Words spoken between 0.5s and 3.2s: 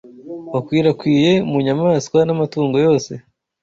wakwirakwiye mu nyamaswa n’amatungo yose